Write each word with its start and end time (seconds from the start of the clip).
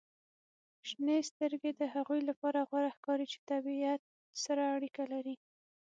•شنې 0.89 1.17
سترګې 1.29 1.71
د 1.79 1.81
هغوی 1.93 2.21
لپاره 2.29 2.59
غوره 2.69 2.89
ښکاري 2.97 3.25
چې 3.31 3.37
د 3.39 3.43
طبیعت 3.51 4.01
سره 4.43 4.61
اړیکه 4.75 5.03
لري. 5.13 5.35